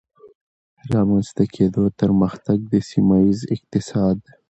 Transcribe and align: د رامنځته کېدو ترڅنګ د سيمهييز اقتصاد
د 0.87 0.87
رامنځته 0.95 1.43
کېدو 1.55 1.83
ترڅنګ 1.99 2.59
د 2.71 2.73
سيمهييز 2.89 3.39
اقتصاد 3.55 4.17